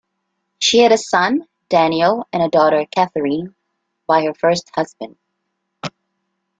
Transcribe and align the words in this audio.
She 0.57 0.79
had 0.79 0.91
a 0.91 0.97
son, 0.97 1.47
Daniel, 1.69 2.27
and 2.33 2.41
a 2.41 2.49
daughter, 2.49 2.87
Katherine, 2.89 3.53
by 4.07 4.23
her 4.23 4.33
first 4.33 4.71
husband. 4.73 5.15